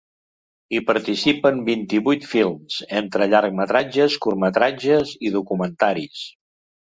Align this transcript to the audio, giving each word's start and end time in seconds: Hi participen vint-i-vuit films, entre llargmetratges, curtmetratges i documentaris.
Hi 0.75 0.77
participen 0.85 1.59
vint-i-vuit 1.67 2.25
films, 2.31 2.77
entre 3.01 3.27
llargmetratges, 3.33 4.15
curtmetratges 4.25 5.11
i 5.29 5.33
documentaris. 5.39 6.25